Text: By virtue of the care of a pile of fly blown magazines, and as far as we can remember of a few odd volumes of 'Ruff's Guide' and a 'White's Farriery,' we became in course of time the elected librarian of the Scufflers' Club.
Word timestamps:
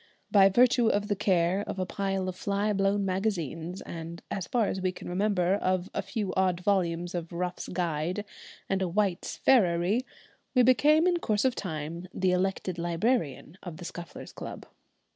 By 0.31 0.49
virtue 0.49 0.87
of 0.87 1.09
the 1.09 1.15
care 1.15 1.61
of 1.67 1.77
a 1.77 1.85
pile 1.85 2.27
of 2.27 2.35
fly 2.35 2.73
blown 2.73 3.05
magazines, 3.05 3.81
and 3.83 4.19
as 4.31 4.47
far 4.47 4.65
as 4.65 4.81
we 4.81 4.91
can 4.91 5.07
remember 5.07 5.53
of 5.53 5.91
a 5.93 6.01
few 6.01 6.33
odd 6.33 6.59
volumes 6.61 7.13
of 7.13 7.31
'Ruff's 7.31 7.67
Guide' 7.67 8.25
and 8.67 8.81
a 8.81 8.87
'White's 8.87 9.37
Farriery,' 9.37 10.03
we 10.55 10.63
became 10.63 11.05
in 11.05 11.17
course 11.17 11.45
of 11.45 11.53
time 11.53 12.07
the 12.15 12.31
elected 12.31 12.79
librarian 12.79 13.59
of 13.61 13.77
the 13.77 13.85
Scufflers' 13.85 14.33
Club. 14.33 14.65